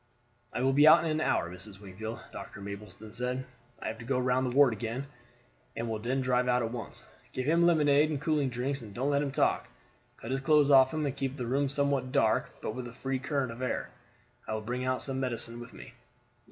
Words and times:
"I 0.51 0.63
will 0.63 0.73
be 0.73 0.87
out 0.87 1.03
in 1.03 1.11
an 1.11 1.21
hour, 1.21 1.47
Mrs. 1.47 1.79
Wingfield," 1.79 2.21
Dr. 2.31 2.59
Mapleston 2.59 3.13
said. 3.13 3.45
"I 3.79 3.87
have 3.87 3.99
to 3.99 4.03
go 4.03 4.17
round 4.17 4.51
the 4.51 4.55
ward 4.57 4.73
again, 4.73 5.05
and 5.75 5.87
will 5.87 5.99
then 5.99 6.21
drive 6.21 6.47
out 6.47 6.63
at 6.63 6.71
once. 6.71 7.05
Give 7.33 7.45
him 7.45 7.67
lemonade 7.67 8.09
and 8.09 8.19
cooling 8.19 8.49
drinks; 8.49 8.79
don't 8.81 9.11
let 9.11 9.21
him 9.21 9.29
talk. 9.31 9.67
Cut 10.17 10.31
his 10.31 10.39
clothes 10.41 10.71
off 10.71 10.91
him, 10.91 11.05
and 11.05 11.15
keep 11.15 11.37
the 11.37 11.45
room 11.45 11.69
somewhat 11.69 12.11
dark, 12.11 12.49
but 12.63 12.73
with 12.73 12.87
a 12.87 12.93
free 12.93 13.19
current 13.19 13.51
of 13.51 13.61
air. 13.61 13.91
I 14.47 14.55
will 14.55 14.61
bring 14.61 14.83
out 14.83 15.03
some 15.03 15.19
medicine 15.19 15.59
with 15.59 15.71
me." 15.71 15.93